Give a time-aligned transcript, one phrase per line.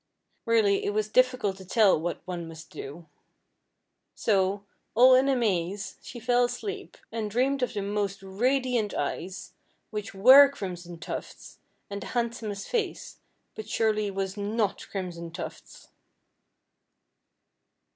[0.47, 3.05] Really it was difficult to tell what one must do.
[4.15, 9.53] So, all in a maze, she fell asleep, and dreamed of the most radiant eyes,
[9.91, 13.19] which were Crimson Tuft's, and the handsomest face,
[13.53, 15.89] which surely was not Crimson Tuft's.